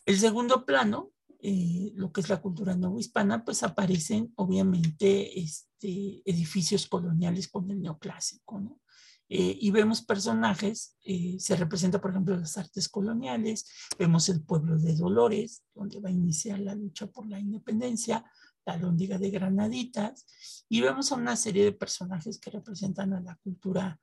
El 0.04 0.18
segundo 0.18 0.64
plano, 0.64 1.12
eh, 1.40 1.92
lo 1.95 2.12
que 2.12 2.21
es 2.21 2.28
la 2.28 2.40
cultura 2.40 2.76
no 2.76 2.99
hispana, 2.99 3.45
pues 3.45 3.62
aparecen 3.62 4.33
obviamente 4.37 5.38
este, 5.38 6.23
edificios 6.25 6.87
coloniales 6.87 7.49
con 7.49 7.71
el 7.71 7.83
neoclásico, 7.83 8.61
¿no? 8.61 8.80
Eh, 9.28 9.59
y 9.61 9.73
vemos 9.73 10.02
personajes, 10.02 10.97
eh, 11.02 11.35
se 11.40 11.56
representa 11.56 12.00
por 12.00 12.12
ejemplo 12.12 12.37
las 12.37 12.56
artes 12.59 12.88
coloniales, 12.88 13.66
vemos 13.99 14.28
el 14.28 14.42
pueblo 14.42 14.78
de 14.78 14.95
Dolores, 14.95 15.64
donde 15.75 15.99
va 15.99 16.11
a 16.11 16.12
iniciar 16.12 16.61
la 16.61 16.76
lucha 16.76 17.09
por 17.09 17.28
la 17.28 17.40
independencia, 17.40 18.25
la 18.64 18.76
lóndiga 18.76 19.18
de 19.18 19.30
Granaditas, 19.30 20.26
y 20.68 20.80
vemos 20.80 21.11
a 21.11 21.16
una 21.16 21.35
serie 21.35 21.64
de 21.64 21.73
personajes 21.73 22.38
que 22.38 22.50
representan 22.50 23.14
a 23.14 23.21
la 23.21 23.35
cultura 23.42 24.00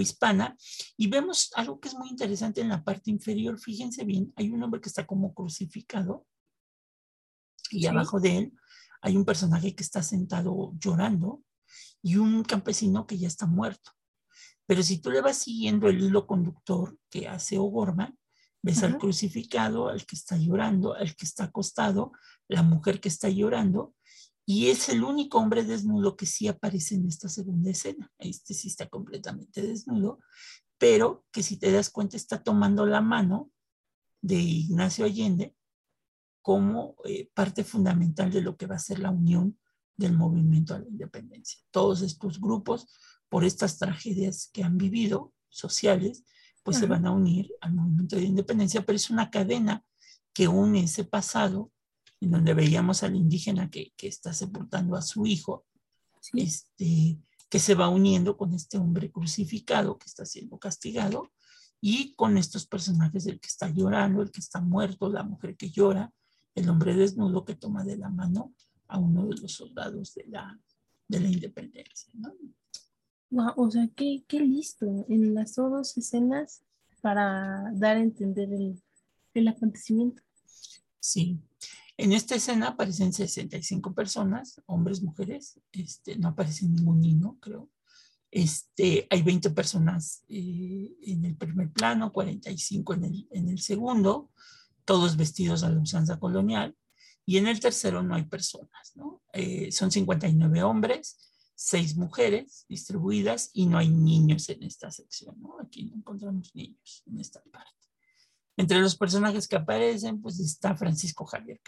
hispana 0.00 0.56
y 0.96 1.06
vemos 1.08 1.50
algo 1.54 1.80
que 1.80 1.88
es 1.88 1.94
muy 1.94 2.08
interesante 2.08 2.60
en 2.60 2.68
la 2.68 2.82
parte 2.82 3.10
inferior, 3.10 3.58
fíjense 3.58 4.04
bien, 4.04 4.32
hay 4.36 4.50
un 4.50 4.62
hombre 4.62 4.80
que 4.80 4.88
está 4.88 5.06
como 5.06 5.34
crucificado, 5.34 6.26
y 7.70 7.86
abajo 7.86 8.20
de 8.20 8.38
él 8.38 8.52
hay 9.02 9.16
un 9.16 9.24
personaje 9.24 9.74
que 9.74 9.82
está 9.82 10.02
sentado 10.02 10.72
llorando, 10.78 11.42
y 12.02 12.16
un 12.16 12.44
campesino 12.44 13.06
que 13.06 13.18
ya 13.18 13.26
está 13.26 13.46
muerto. 13.46 13.90
Pero 14.66 14.82
si 14.82 14.98
tú 14.98 15.10
le 15.10 15.20
vas 15.20 15.38
siguiendo 15.38 15.88
el 15.88 16.00
hilo 16.00 16.26
conductor 16.26 16.96
que 17.10 17.26
hace 17.26 17.58
O'Gorman, 17.58 18.16
ves 18.62 18.82
al 18.82 18.98
crucificado, 18.98 19.88
al 19.88 20.06
que 20.06 20.16
está 20.16 20.36
llorando, 20.36 20.94
al 20.94 21.14
que 21.14 21.24
está 21.24 21.44
acostado, 21.44 22.12
la 22.48 22.62
mujer 22.62 23.00
que 23.00 23.08
está 23.08 23.28
llorando, 23.28 23.94
y 24.46 24.68
es 24.68 24.88
el 24.88 25.02
único 25.02 25.38
hombre 25.38 25.64
desnudo 25.64 26.16
que 26.16 26.24
sí 26.24 26.46
aparece 26.46 26.94
en 26.94 27.06
esta 27.06 27.28
segunda 27.28 27.70
escena. 27.70 28.12
Este 28.18 28.54
sí 28.54 28.68
está 28.68 28.88
completamente 28.88 29.60
desnudo, 29.60 30.20
pero 30.78 31.26
que 31.32 31.42
si 31.42 31.58
te 31.58 31.72
das 31.72 31.90
cuenta 31.90 32.16
está 32.16 32.42
tomando 32.42 32.86
la 32.86 33.00
mano 33.00 33.50
de 34.22 34.36
Ignacio 34.36 35.04
Allende 35.04 35.54
como 36.42 36.94
eh, 37.04 37.28
parte 37.34 37.64
fundamental 37.64 38.30
de 38.30 38.40
lo 38.40 38.56
que 38.56 38.66
va 38.66 38.76
a 38.76 38.78
ser 38.78 39.00
la 39.00 39.10
unión 39.10 39.58
del 39.96 40.12
movimiento 40.12 40.74
a 40.74 40.78
la 40.78 40.88
independencia. 40.88 41.60
Todos 41.72 42.02
estos 42.02 42.40
grupos 42.40 42.86
por 43.28 43.44
estas 43.44 43.78
tragedias 43.78 44.48
que 44.52 44.62
han 44.62 44.78
vivido 44.78 45.32
sociales, 45.48 46.24
pues 46.62 46.76
se 46.78 46.86
van 46.86 47.04
a 47.06 47.10
unir 47.10 47.52
al 47.60 47.74
movimiento 47.74 48.14
de 48.14 48.22
independencia, 48.22 48.84
pero 48.86 48.94
es 48.94 49.10
una 49.10 49.30
cadena 49.30 49.84
que 50.32 50.46
une 50.46 50.84
ese 50.84 51.04
pasado, 51.04 51.72
en 52.20 52.30
donde 52.30 52.54
veíamos 52.54 53.02
al 53.02 53.16
indígena 53.16 53.70
que, 53.70 53.92
que 53.96 54.08
está 54.08 54.32
sepultando 54.32 54.96
a 54.96 55.02
su 55.02 55.26
hijo, 55.26 55.66
este, 56.32 57.18
que 57.48 57.58
se 57.58 57.74
va 57.74 57.88
uniendo 57.88 58.36
con 58.36 58.54
este 58.54 58.78
hombre 58.78 59.10
crucificado 59.10 59.98
que 59.98 60.06
está 60.06 60.24
siendo 60.24 60.58
castigado 60.58 61.30
y 61.80 62.14
con 62.14 62.36
estos 62.38 62.66
personajes, 62.66 63.26
el 63.26 63.38
que 63.38 63.48
está 63.48 63.68
llorando, 63.68 64.22
el 64.22 64.30
que 64.30 64.40
está 64.40 64.60
muerto, 64.60 65.08
la 65.08 65.22
mujer 65.22 65.56
que 65.56 65.70
llora, 65.70 66.12
el 66.54 66.68
hombre 66.68 66.94
desnudo 66.94 67.44
que 67.44 67.54
toma 67.54 67.84
de 67.84 67.98
la 67.98 68.08
mano 68.08 68.54
a 68.88 68.98
uno 68.98 69.26
de 69.26 69.36
los 69.36 69.52
soldados 69.52 70.14
de 70.14 70.24
la, 70.26 70.58
de 71.06 71.20
la 71.20 71.28
independencia. 71.28 72.12
¿no? 72.14 72.32
o 73.56 73.70
sea, 73.70 73.88
qué, 73.94 74.24
qué 74.26 74.40
listo 74.40 75.04
en 75.08 75.34
las 75.34 75.56
dos 75.56 75.96
escenas 75.96 76.62
para 77.02 77.70
dar 77.74 77.98
a 77.98 78.02
entender 78.02 78.52
el, 78.52 78.82
el 79.34 79.48
acontecimiento. 79.48 80.22
Sí, 80.98 81.38
en 81.98 82.12
esta 82.12 82.34
escena 82.34 82.68
aparecen 82.68 83.12
65 83.12 83.94
personas, 83.94 84.60
hombres, 84.66 85.02
mujeres, 85.02 85.60
este, 85.72 86.16
no 86.16 86.28
aparece 86.28 86.66
ningún 86.66 87.00
niño, 87.00 87.38
creo. 87.40 87.70
Este, 88.30 89.06
hay 89.08 89.22
20 89.22 89.50
personas 89.50 90.22
eh, 90.28 90.92
en 91.02 91.24
el 91.24 91.36
primer 91.36 91.70
plano, 91.70 92.12
45 92.12 92.94
en 92.94 93.04
el, 93.04 93.28
en 93.30 93.48
el 93.48 93.60
segundo, 93.60 94.30
todos 94.84 95.16
vestidos 95.16 95.62
a 95.62 95.70
la 95.70 95.80
usanza 95.80 96.18
colonial, 96.18 96.76
y 97.24 97.38
en 97.38 97.46
el 97.46 97.60
tercero 97.60 98.02
no 98.02 98.14
hay 98.14 98.24
personas, 98.24 98.92
¿no? 98.94 99.22
Eh, 99.32 99.72
son 99.72 99.90
59 99.90 100.62
hombres, 100.62 101.18
seis 101.54 101.96
mujeres 101.96 102.66
distribuidas 102.68 103.50
y 103.52 103.66
no 103.66 103.78
hay 103.78 103.88
niños 103.88 104.48
en 104.50 104.62
esta 104.62 104.90
sección. 104.90 105.36
Aquí 105.60 105.86
no 105.86 105.96
encontramos 105.96 106.54
niños 106.54 107.02
en 107.06 107.18
esta 107.18 107.42
parte. 107.42 107.75
Entre 108.56 108.80
los 108.80 108.96
personajes 108.96 109.46
que 109.46 109.56
aparecen, 109.56 110.20
pues 110.20 110.40
está 110.40 110.74
Francisco 110.74 111.26
Javier 111.26 111.60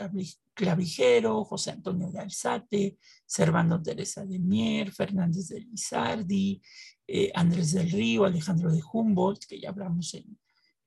Clavijero, 0.55 1.45
José 1.45 1.73
Antonio 1.73 2.11
de 2.11 2.21
Alzate, 2.21 2.99
Servando 3.27 3.83
Teresa 3.83 4.25
de 4.25 4.39
Mier, 4.39 4.91
Fernández 4.91 5.49
de 5.49 5.61
Lizardi, 5.61 6.63
eh, 7.07 7.31
Andrés 7.35 7.73
del 7.73 7.91
Río, 7.91 8.25
Alejandro 8.25 8.73
de 8.73 8.83
Humboldt, 8.93 9.45
que 9.47 9.61
ya 9.61 9.69
hablamos 9.69 10.15
en, 10.15 10.39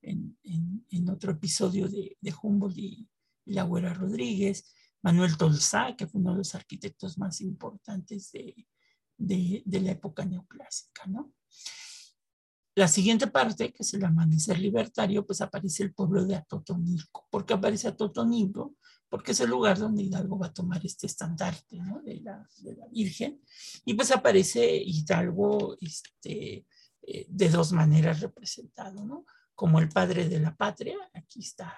en, 0.02 1.10
otro 1.10 1.34
episodio 1.34 1.88
de, 1.88 2.18
de 2.20 2.34
Humboldt 2.42 2.78
y, 2.78 3.08
y 3.46 3.54
la 3.54 3.64
Güera 3.64 3.94
Rodríguez, 3.94 4.74
Manuel 5.04 5.38
Tolsá, 5.38 5.96
que 5.96 6.08
fue 6.08 6.22
uno 6.22 6.32
de 6.32 6.40
los 6.40 6.56
arquitectos 6.56 7.18
más 7.18 7.42
importantes 7.42 8.32
de, 8.32 8.68
de, 9.18 9.80
la 9.82 9.92
época 9.92 10.26
neoclásica, 10.26 11.06
¿no? 11.08 11.34
La 12.76 12.88
siguiente 12.88 13.28
parte, 13.28 13.74
que 13.74 13.84
es 13.84 13.94
el 13.94 14.06
amanecer 14.06 14.58
libertario, 14.58 15.26
pues 15.26 15.42
aparece 15.42 15.84
el 15.84 15.94
pueblo 15.94 16.26
de 16.26 16.36
Atotonilco. 16.36 17.28
¿Por 17.30 17.46
qué 17.46 17.54
aparece 17.54 17.90
Atotonilco? 17.90 18.76
Porque 19.10 19.34
es 19.34 19.42
el 19.42 19.50
lugar 19.50 19.78
donde 19.78 20.04
Hidalgo 20.04 20.40
va 20.40 20.48
a 20.48 20.54
tomar 20.54 20.86
este 20.86 21.06
estandarte 21.06 21.78
¿no? 21.80 22.02
de, 22.02 22.22
la, 22.22 22.48
de, 22.60 22.76
la, 22.76 22.88
Virgen. 22.88 23.42
Y 23.84 23.94
pues 23.94 24.12
aparece 24.12 24.78
Hidalgo 24.78 25.76
este, 25.82 26.66
eh, 27.02 27.26
de 27.28 27.50
dos 27.50 27.74
maneras 27.74 28.22
representado, 28.22 29.04
¿no? 29.06 29.26
Como 29.54 29.80
el 29.80 29.90
padre 29.90 30.30
de 30.30 30.40
la 30.40 30.56
patria, 30.56 30.96
aquí 31.14 31.42
está 31.42 31.76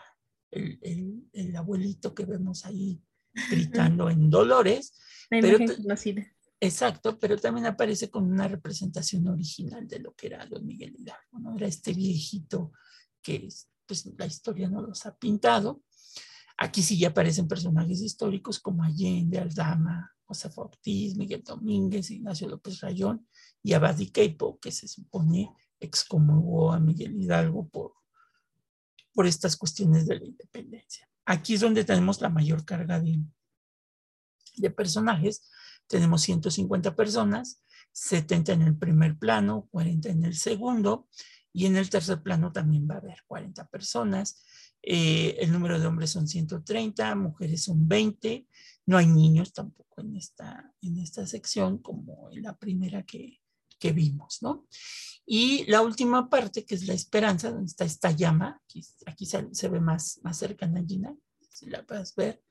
el, 0.51 0.77
el, 0.83 1.27
el 1.33 1.55
abuelito 1.55 2.13
que 2.13 2.25
vemos 2.25 2.65
ahí 2.65 3.01
gritando 3.50 4.09
en 4.09 4.29
Dolores. 4.29 4.93
La 5.31 5.41
pero, 5.41 5.57
conocida. 5.57 6.32
Exacto, 6.63 7.20
pero 7.20 7.38
también 7.38 7.65
aparece 7.65 8.10
con 8.10 8.24
una 8.24 8.48
representación 8.48 9.27
original 9.27 9.86
de 9.86 10.00
lo 10.00 10.13
que 10.13 10.27
era 10.27 10.46
don 10.46 10.65
Miguel 10.65 10.96
Hidalgo, 10.98 11.39
¿no? 11.39 11.58
Era 11.58 11.67
este 11.67 11.91
viejito 11.91 12.72
que 13.22 13.50
pues, 13.86 14.05
la 14.17 14.25
historia 14.25 14.70
no 14.70 14.82
los 14.82 15.05
ha 15.05 15.13
pintado. 15.13 15.84
Aquí 16.58 16.82
sí 16.82 16.98
ya 16.98 17.10
aparecen 17.10 17.50
personajes 17.50 18.00
históricos 18.00 18.62
como 18.62 18.82
Allende, 18.82 19.39
Aldama, 19.39 20.10
José 20.24 20.50
Ortiz, 20.55 21.17
Miguel 21.17 21.43
Domínguez, 21.43 22.10
Ignacio 22.12 22.48
López 22.48 22.79
Rayón 22.79 23.27
y 23.62 23.74
Abadi 23.74 24.10
Keipo, 24.10 24.58
que 24.58 24.72
se 24.72 24.88
supone 24.88 25.50
excomulgó 25.82 26.72
a 26.72 26.79
Miguel 26.79 27.22
Hidalgo 27.22 27.67
por, 27.67 27.91
por 29.13 29.27
estas 29.27 29.58
cuestiones 29.58 30.08
de 30.08 30.17
la 30.17 30.25
independencia. 30.25 31.10
Aquí 31.25 31.55
es 31.55 31.60
donde 31.60 31.84
tenemos 31.84 32.22
la 32.22 32.29
mayor 32.29 32.63
carga 32.63 33.01
de, 33.01 33.20
de 34.55 34.70
personajes, 34.70 35.50
tenemos 35.87 36.21
150 36.21 36.95
personas, 36.95 37.63
70 37.91 38.53
en 38.53 38.61
el 38.63 38.77
primer 38.77 39.17
plano, 39.17 39.67
40 39.71 40.09
en 40.09 40.25
el 40.25 40.35
segundo, 40.35 41.07
y 41.53 41.67
en 41.67 41.77
el 41.77 41.89
tercer 41.89 42.21
plano 42.21 42.51
también 42.51 42.87
va 42.89 42.95
a 42.95 42.97
haber 42.97 43.23
40 43.27 43.67
personas. 43.67 44.43
Eh, 44.81 45.37
el 45.39 45.51
número 45.51 45.79
de 45.79 45.85
hombres 45.85 46.09
son 46.09 46.27
130, 46.27 47.15
mujeres 47.15 47.63
son 47.63 47.87
20, 47.87 48.47
no 48.87 48.97
hay 48.97 49.07
niños 49.07 49.53
tampoco 49.53 50.01
en 50.01 50.15
esta, 50.15 50.73
en 50.81 50.97
esta 50.97 51.25
sección 51.27 51.77
como 51.77 52.29
en 52.31 52.41
la 52.41 52.57
primera 52.57 53.03
que, 53.03 53.39
que 53.79 53.91
vimos, 53.91 54.41
¿no? 54.41 54.65
Y 55.25 55.63
la 55.65 55.81
última 55.81 56.29
parte, 56.29 56.65
que 56.65 56.75
es 56.75 56.85
la 56.85 56.93
esperanza, 56.93 57.51
donde 57.51 57.67
está 57.67 57.85
esta 57.85 58.11
llama, 58.11 58.61
aquí, 59.05 59.25
se, 59.25 59.69
ve 59.69 59.79
más, 59.79 60.19
más 60.23 60.37
cercana, 60.37 60.83
Gina, 60.85 61.15
si 61.49 61.69
la 61.69 61.85
puedes 61.85 62.13
ver. 62.15 62.43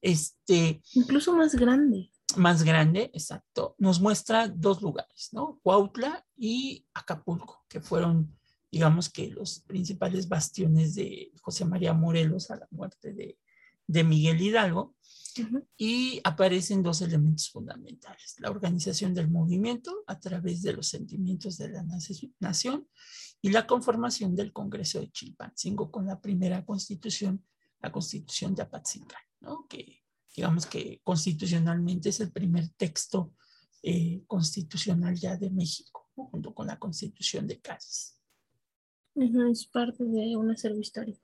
Este, 0.00 0.80
Incluso 0.92 1.34
más 1.34 1.54
grande 1.56 2.12
más 2.36 2.62
grande, 2.62 3.10
exacto, 3.12 3.74
nos 3.78 4.00
muestra 4.00 4.48
dos 4.48 4.82
lugares, 4.82 5.30
¿no? 5.32 5.60
Cuautla 5.62 6.26
y 6.36 6.86
Acapulco, 6.94 7.64
que 7.68 7.80
fueron, 7.80 8.36
digamos 8.70 9.08
que 9.08 9.28
los 9.28 9.60
principales 9.60 10.28
bastiones 10.28 10.94
de 10.94 11.32
José 11.40 11.64
María 11.64 11.92
Morelos 11.92 12.50
a 12.50 12.56
la 12.56 12.68
muerte 12.70 13.12
de, 13.12 13.38
de 13.86 14.04
Miguel 14.04 14.40
Hidalgo. 14.40 14.94
Y 15.76 16.20
aparecen 16.22 16.84
dos 16.84 17.02
elementos 17.02 17.50
fundamentales, 17.50 18.36
la 18.38 18.50
organización 18.50 19.14
del 19.14 19.28
movimiento 19.28 20.04
a 20.06 20.20
través 20.20 20.62
de 20.62 20.74
los 20.74 20.86
sentimientos 20.86 21.58
de 21.58 21.70
la 21.70 21.84
nación 22.38 22.86
y 23.42 23.50
la 23.50 23.66
conformación 23.66 24.36
del 24.36 24.52
Congreso 24.52 25.00
de 25.00 25.10
Chilpancingo 25.10 25.90
con 25.90 26.06
la 26.06 26.20
primera 26.20 26.64
constitución, 26.64 27.44
la 27.80 27.90
constitución 27.90 28.54
de 28.54 28.62
Apatzingán, 28.62 29.22
¿no? 29.40 29.66
que 29.68 30.03
digamos 30.34 30.66
que 30.66 31.00
constitucionalmente 31.04 32.08
es 32.08 32.20
el 32.20 32.32
primer 32.32 32.68
texto 32.70 33.32
eh, 33.82 34.22
constitucional 34.26 35.14
ya 35.14 35.36
de 35.36 35.50
México, 35.50 36.10
junto 36.14 36.54
con 36.54 36.66
la 36.66 36.78
constitución 36.78 37.46
de 37.46 37.60
Cádiz. 37.60 38.18
es 39.14 39.66
parte 39.66 40.04
de 40.04 40.36
un 40.36 40.50
acervo 40.50 40.80
histórico. 40.80 41.20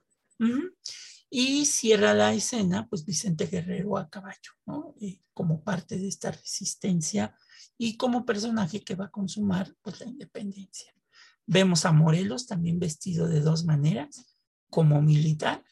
Y 1.29 1.65
cierra 1.65 2.13
la 2.13 2.33
escena, 2.33 2.87
pues 2.89 3.05
Vicente 3.05 3.45
Guerrero 3.45 3.97
a 3.97 4.09
caballo, 4.09 4.51
¿no? 4.65 4.95
como 5.33 5.63
parte 5.63 5.97
de 5.97 6.07
esta 6.07 6.31
resistencia 6.31 7.35
y 7.77 7.97
como 7.97 8.25
personaje 8.25 8.83
que 8.83 8.95
va 8.95 9.05
a 9.05 9.11
consumar 9.11 9.75
pues, 9.81 9.99
la 9.99 10.07
independencia. 10.07 10.93
Vemos 11.45 11.85
a 11.85 11.91
Morelos 11.91 12.47
también 12.47 12.79
vestido 12.79 13.27
de 13.27 13.39
dos 13.39 13.65
maneras, 13.65 14.37
como 14.69 15.01
militar, 15.01 15.63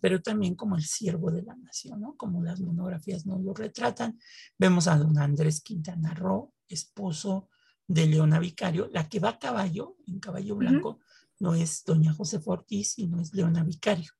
pero 0.00 0.20
también 0.22 0.54
como 0.54 0.76
el 0.76 0.84
siervo 0.84 1.30
de 1.30 1.42
la 1.42 1.54
nación, 1.56 2.00
¿no? 2.00 2.16
Como 2.16 2.42
las 2.42 2.60
monografías 2.60 3.26
nos 3.26 3.40
lo 3.42 3.54
retratan. 3.54 4.18
Vemos 4.58 4.88
a 4.88 4.96
don 4.96 5.18
Andrés 5.18 5.60
Quintana 5.60 6.14
Roo, 6.14 6.54
esposo 6.68 7.48
de 7.86 8.06
Leona 8.06 8.38
Vicario, 8.38 8.88
la 8.92 9.08
que 9.08 9.20
va 9.20 9.30
a 9.30 9.38
caballo, 9.38 9.96
en 10.06 10.20
caballo 10.20 10.56
blanco, 10.56 11.00
no 11.40 11.54
es 11.54 11.84
doña 11.84 12.12
José 12.12 12.40
Ortiz, 12.44 12.92
sino 12.94 13.20
es 13.20 13.32
Leona 13.32 13.64
Vicario, 13.64 14.12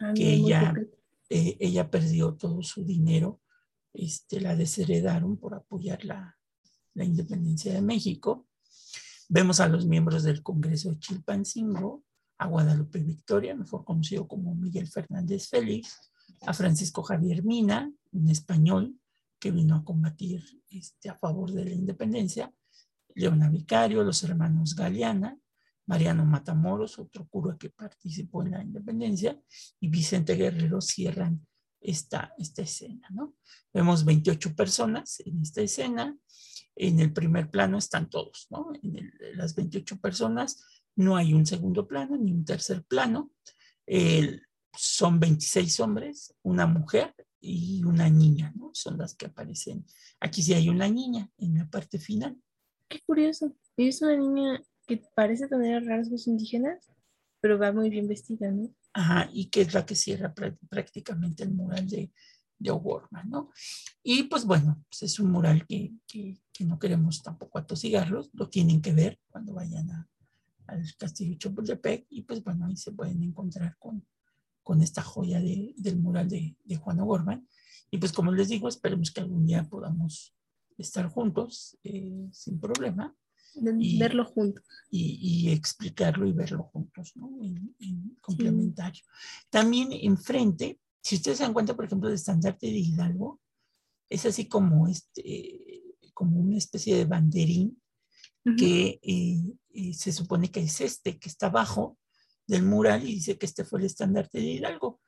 ah, 0.00 0.12
que 0.14 0.32
ella, 0.32 0.74
eh, 1.28 1.56
ella 1.60 1.90
perdió 1.90 2.34
todo 2.34 2.62
su 2.62 2.84
dinero, 2.84 3.40
este, 3.92 4.40
la 4.40 4.56
desheredaron 4.56 5.36
por 5.36 5.54
apoyar 5.54 6.04
la, 6.04 6.36
la 6.94 7.04
independencia 7.04 7.72
de 7.72 7.82
México. 7.82 8.48
Vemos 9.28 9.60
a 9.60 9.68
los 9.68 9.86
miembros 9.86 10.24
del 10.24 10.42
Congreso 10.42 10.90
de 10.90 10.98
Chilpancingo, 10.98 12.02
a 12.38 12.46
Guadalupe 12.46 12.98
Victoria, 13.00 13.54
mejor 13.54 13.84
conocido 13.84 14.26
como 14.26 14.54
Miguel 14.54 14.88
Fernández 14.88 15.48
Félix, 15.48 16.12
a 16.42 16.52
Francisco 16.52 17.02
Javier 17.02 17.44
Mina, 17.44 17.92
un 18.12 18.28
español 18.28 18.98
que 19.38 19.50
vino 19.50 19.76
a 19.76 19.84
combatir 19.84 20.42
este, 20.70 21.08
a 21.08 21.18
favor 21.18 21.52
de 21.52 21.64
la 21.64 21.72
independencia, 21.72 22.52
Leona 23.14 23.48
Vicario, 23.48 24.02
los 24.02 24.22
hermanos 24.24 24.74
Galeana, 24.74 25.38
Mariano 25.86 26.24
Matamoros, 26.24 26.98
otro 26.98 27.28
cura 27.28 27.56
que 27.58 27.70
participó 27.70 28.42
en 28.42 28.52
la 28.52 28.62
independencia, 28.62 29.40
y 29.80 29.88
Vicente 29.88 30.34
Guerrero 30.34 30.80
cierran 30.80 31.46
esta, 31.80 32.32
esta 32.38 32.62
escena. 32.62 33.06
¿no? 33.10 33.34
Vemos 33.72 34.04
28 34.04 34.54
personas 34.56 35.20
en 35.20 35.42
esta 35.42 35.60
escena. 35.60 36.16
En 36.76 36.98
el 36.98 37.12
primer 37.12 37.50
plano 37.50 37.78
están 37.78 38.10
todos, 38.10 38.48
¿no? 38.50 38.72
En 38.82 39.12
las 39.34 39.54
28 39.54 40.00
personas 40.00 40.83
no 40.96 41.16
hay 41.16 41.34
un 41.34 41.46
segundo 41.46 41.86
plano 41.86 42.16
ni 42.16 42.32
un 42.32 42.44
tercer 42.44 42.84
plano. 42.84 43.32
son 44.76 45.20
26 45.20 45.80
hombres, 45.80 46.34
una 46.42 46.66
mujer 46.66 47.14
y 47.40 47.84
una 47.84 48.08
niña, 48.08 48.52
¿no? 48.56 48.70
Son 48.72 48.98
las 48.98 49.14
que 49.14 49.26
aparecen. 49.26 49.84
Aquí 50.20 50.42
sí 50.42 50.54
hay 50.54 50.68
una 50.68 50.88
niña 50.88 51.30
en 51.38 51.58
la 51.58 51.68
parte 51.68 51.98
final. 51.98 52.36
Qué 52.88 53.00
curioso. 53.06 53.54
Es 53.76 54.02
una 54.02 54.16
niña 54.16 54.62
que 54.86 55.02
parece 55.14 55.48
tener 55.48 55.84
rasgos 55.84 56.26
indígenas, 56.26 56.90
pero 57.40 57.58
va 57.58 57.72
muy 57.72 57.90
bien 57.90 58.08
vestida, 58.08 58.50
¿no? 58.50 58.74
Ajá, 58.94 59.28
y 59.32 59.46
que 59.46 59.62
es 59.62 59.74
la 59.74 59.84
que 59.84 59.96
cierra 59.96 60.32
prácticamente 60.68 61.42
el 61.42 61.52
mural 61.52 61.88
de, 61.88 62.12
de 62.58 62.70
O'Gorman, 62.70 63.28
¿no? 63.28 63.50
Y 64.02 64.24
pues 64.24 64.44
bueno, 64.44 64.82
pues 64.88 65.02
es 65.02 65.18
un 65.18 65.30
mural 65.30 65.66
que, 65.66 65.92
que, 66.06 66.38
que 66.52 66.64
no 66.64 66.78
queremos 66.78 67.22
tampoco 67.22 67.58
atosigarlos, 67.58 68.30
lo 68.32 68.48
tienen 68.48 68.80
que 68.80 68.92
ver 68.92 69.18
cuando 69.28 69.54
vayan 69.54 69.90
a, 69.90 70.08
al 70.66 70.84
castillo 70.96 71.36
Chapultepec 71.38 72.06
y 72.10 72.22
pues 72.22 72.42
bueno, 72.42 72.66
ahí 72.66 72.76
se 72.76 72.92
pueden 72.92 73.22
encontrar 73.22 73.76
con, 73.78 74.06
con 74.62 74.82
esta 74.82 75.02
joya 75.02 75.40
de, 75.40 75.74
del 75.76 75.98
mural 75.98 76.28
de, 76.28 76.56
de 76.64 76.76
Juan 76.76 77.00
O'Gorman. 77.00 77.48
Y 77.90 77.98
pues 77.98 78.12
como 78.12 78.32
les 78.32 78.48
digo, 78.48 78.68
esperemos 78.68 79.10
que 79.10 79.20
algún 79.20 79.46
día 79.46 79.64
podamos 79.64 80.34
estar 80.78 81.08
juntos 81.08 81.78
eh, 81.84 82.28
sin 82.32 82.58
problema. 82.58 83.14
Y, 83.78 84.00
verlo 84.00 84.24
juntos. 84.24 84.64
Y, 84.90 85.46
y, 85.46 85.52
explicarlo 85.52 86.26
y 86.26 86.32
verlo 86.32 86.64
juntos, 86.64 87.12
¿no? 87.14 87.30
En, 87.40 88.16
complementario. 88.20 89.04
También 89.48 89.90
enfrente, 89.92 90.80
si 91.00 91.16
ustedes 91.16 91.38
se 91.38 91.44
dan 91.44 91.52
cuenta, 91.52 91.76
por 91.76 91.84
ejemplo, 91.84 92.08
del 92.08 92.16
estandarte 92.16 92.66
de 92.66 92.78
Hidalgo, 92.78 93.40
es 94.08 94.26
así 94.26 94.48
como, 94.48 94.88
este, 94.88 95.84
como 96.14 96.40
una 96.40 96.56
especie 96.56 96.96
de 96.96 97.04
banderín 97.04 97.80
que 98.56 99.00
eh, 99.02 99.56
eh, 99.70 99.94
se 99.94 100.12
supone 100.12 100.50
que 100.50 100.60
es 100.60 100.80
este, 100.82 101.18
que 101.18 101.28
está 101.28 101.46
abajo 101.46 101.98
del 102.46 102.62
mural 102.62 103.02
y 103.02 103.14
dice 103.14 103.38
que 103.38 103.46
este 103.46 103.64
fue 103.64 103.80
el 103.80 103.86
estandarte 103.86 104.38
de 104.38 104.44
Hidalgo. 104.44 105.00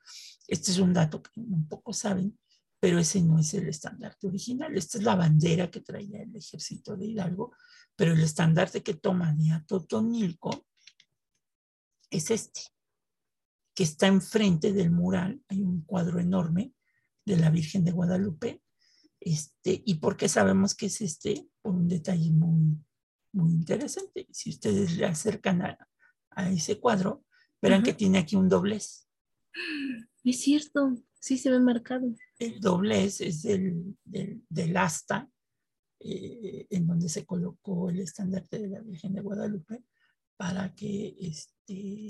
Este 0.47 0.71
es 0.71 0.79
un 0.79 0.93
dato 0.93 1.21
que 1.21 1.29
un 1.35 1.67
poco 1.67 1.93
saben, 1.93 2.37
pero 2.79 2.97
ese 2.97 3.21
no 3.21 3.39
es 3.39 3.53
el 3.53 3.67
estandarte 3.67 4.27
original. 4.27 4.75
Esta 4.75 4.97
es 4.97 5.03
la 5.03 5.15
bandera 5.15 5.69
que 5.69 5.81
traía 5.81 6.23
el 6.23 6.35
ejército 6.35 6.97
de 6.97 7.05
Hidalgo, 7.05 7.55
pero 7.95 8.13
el 8.13 8.21
estandarte 8.21 8.81
que 8.81 8.95
toma 8.95 9.33
de 9.33 9.51
Atotonilco 9.51 10.65
es 12.09 12.31
este, 12.31 12.61
que 13.75 13.83
está 13.83 14.07
enfrente 14.07 14.73
del 14.73 14.89
mural. 14.89 15.43
Hay 15.49 15.61
un 15.61 15.81
cuadro 15.81 16.19
enorme 16.19 16.73
de 17.23 17.37
la 17.37 17.51
Virgen 17.51 17.83
de 17.83 17.91
Guadalupe. 17.91 18.63
Este, 19.19 19.83
¿Y 19.85 19.95
por 19.95 20.17
qué 20.17 20.27
sabemos 20.27 20.73
que 20.73 20.87
es 20.87 21.01
este? 21.01 21.47
Por 21.61 21.75
un 21.75 21.87
detalle 21.87 22.31
muy, 22.31 22.77
muy 23.31 23.51
interesante. 23.51 24.27
Si 24.31 24.49
ustedes 24.49 24.97
le 24.97 25.05
acercan 25.05 25.61
a, 25.61 25.77
ese 26.51 26.79
cuadro, 26.79 27.25
verán 27.61 27.81
que 27.81 27.93
tiene 27.93 28.19
aquí 28.19 28.35
un 28.35 28.47
doblez. 28.47 29.07
Es 30.23 30.41
cierto, 30.41 30.95
sí 31.19 31.37
se 31.37 31.49
ve 31.49 31.59
marcado. 31.59 32.13
El 32.37 32.59
doblez 32.59 33.21
es 33.21 33.41
del, 33.41 33.97
del, 34.03 34.77
asta 34.77 35.27
eh, 35.99 36.67
en 36.69 36.85
donde 36.85 37.09
se 37.09 37.25
colocó 37.25 37.89
el 37.89 38.01
estandarte 38.01 38.59
de 38.59 38.67
la 38.67 38.81
Virgen 38.81 39.13
de 39.13 39.21
Guadalupe 39.21 39.83
para 40.37 40.75
que 40.75 41.15
este 41.19 42.07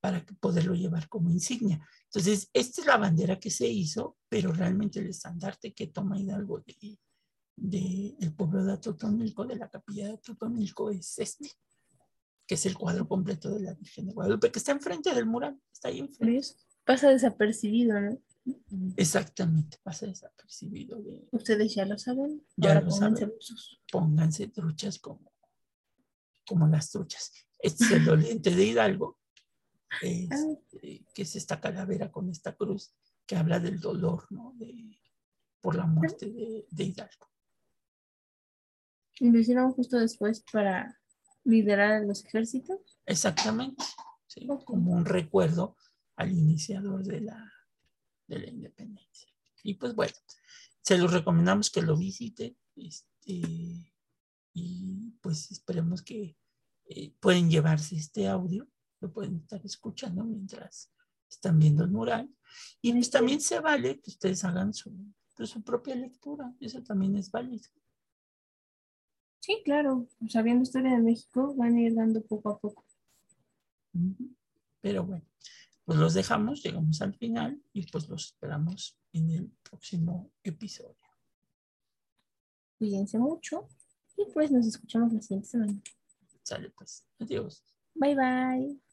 para 0.00 0.24
poderlo 0.40 0.74
llevar 0.74 1.08
como 1.08 1.30
insignia. 1.30 1.86
Entonces, 2.04 2.48
esta 2.54 2.80
es 2.80 2.86
la 2.86 2.96
bandera 2.96 3.38
que 3.38 3.50
se 3.50 3.68
hizo, 3.68 4.16
pero 4.28 4.52
realmente 4.52 4.98
el 4.98 5.08
estandarte 5.08 5.74
que 5.74 5.88
toma 5.88 6.18
Hidalgo 6.18 6.60
de, 6.60 6.98
del 7.60 8.32
pueblo 8.34 8.64
de 8.64 8.72
Atotonilco, 8.72 9.44
de 9.44 9.56
la 9.56 9.68
capilla 9.68 10.06
de 10.06 10.14
Atotonilco, 10.14 10.90
es 10.90 11.18
este, 11.18 11.50
que 12.46 12.54
es 12.54 12.66
el 12.66 12.76
cuadro 12.76 13.06
completo 13.06 13.50
de 13.50 13.60
la 13.60 13.74
Virgen 13.74 14.06
de 14.06 14.12
Guadalupe, 14.12 14.50
que 14.50 14.58
está 14.58 14.72
enfrente 14.72 15.14
del 15.14 15.26
mural, 15.26 15.60
está 15.72 15.88
ahí 15.88 16.00
enfrente. 16.00 16.48
Pasa 16.84 17.10
desapercibido, 17.10 18.00
¿no? 18.00 18.18
Exactamente, 18.96 19.78
pasa 19.82 20.06
desapercibido. 20.06 20.98
Ustedes 21.30 21.74
ya 21.74 21.84
lo 21.84 21.98
saben. 21.98 22.42
Ya 22.56 22.80
lo 22.80 22.90
saben. 22.90 23.32
Pónganse 23.92 24.48
truchas 24.48 24.98
como, 24.98 25.32
como 26.46 26.66
las 26.66 26.90
truchas. 26.90 27.32
Este 27.58 27.84
es 27.84 27.90
el 27.90 28.04
doliente 28.06 28.54
de 28.54 28.64
Hidalgo, 28.64 29.18
este, 30.00 31.04
que 31.14 31.22
es 31.22 31.36
esta 31.36 31.60
calavera 31.60 32.10
con 32.10 32.30
esta 32.30 32.56
cruz 32.56 32.94
que 33.26 33.36
habla 33.36 33.60
del 33.60 33.78
dolor, 33.78 34.26
¿no? 34.30 34.54
De, 34.56 34.98
por 35.60 35.76
la 35.76 35.84
muerte 35.84 36.30
de, 36.30 36.66
de 36.70 36.84
Hidalgo. 36.84 37.29
Y 39.20 39.30
lo 39.30 39.38
hicieron 39.38 39.72
justo 39.72 39.98
después 39.98 40.42
para 40.52 40.98
liderar 41.44 41.92
a 41.92 42.00
los 42.00 42.24
ejércitos. 42.24 42.98
Exactamente, 43.06 43.84
como 44.64 44.92
un 44.92 45.04
recuerdo 45.04 45.76
al 46.16 46.32
iniciador 46.32 47.04
de 47.04 47.20
la, 47.20 47.52
de 48.26 48.38
la 48.38 48.48
independencia. 48.48 49.28
Y 49.62 49.74
pues 49.74 49.94
bueno, 49.94 50.14
se 50.82 50.98
los 50.98 51.12
recomendamos 51.12 51.70
que 51.70 51.82
lo 51.82 51.96
visite 51.96 52.56
este, 52.76 53.92
y 54.52 55.14
pues 55.20 55.50
esperemos 55.50 56.02
que 56.02 56.36
eh, 56.86 57.14
pueden 57.20 57.50
llevarse 57.50 57.96
este 57.96 58.26
audio, 58.26 58.68
lo 59.00 59.12
pueden 59.12 59.36
estar 59.36 59.64
escuchando 59.64 60.24
mientras 60.24 60.90
están 61.28 61.58
viendo 61.58 61.84
el 61.84 61.90
mural. 61.90 62.28
Y 62.82 62.92
pues 62.92 63.10
también 63.10 63.40
se 63.40 63.60
vale 63.60 64.00
que 64.00 64.10
ustedes 64.10 64.44
hagan 64.44 64.74
su, 64.74 64.92
pues, 65.36 65.50
su 65.50 65.62
propia 65.62 65.94
lectura, 65.94 66.52
eso 66.60 66.82
también 66.82 67.16
es 67.16 67.30
válido. 67.30 67.68
Sí, 69.40 69.62
claro, 69.64 70.06
sabiendo 70.28 70.62
historia 70.62 70.92
de 70.92 71.02
México 71.02 71.54
van 71.56 71.74
a 71.74 71.80
ir 71.80 71.94
dando 71.94 72.22
poco 72.22 72.50
a 72.50 72.58
poco. 72.58 72.84
Pero 74.80 75.04
bueno, 75.04 75.24
pues 75.84 75.98
los 75.98 76.14
dejamos, 76.14 76.62
llegamos 76.62 77.00
al 77.02 77.14
final 77.14 77.60
y 77.72 77.90
pues 77.90 78.08
los 78.08 78.26
esperamos 78.26 78.98
en 79.12 79.30
el 79.30 79.50
próximo 79.62 80.30
episodio. 80.44 80.94
Cuídense 82.78 83.18
mucho 83.18 83.68
y 84.16 84.26
pues 84.32 84.50
nos 84.50 84.66
escuchamos 84.66 85.12
la 85.12 85.22
siguiente 85.22 85.48
semana. 85.48 85.80
Sale 86.42 86.70
pues, 86.70 87.06
adiós. 87.18 87.64
Bye 87.94 88.14
bye. 88.14 88.89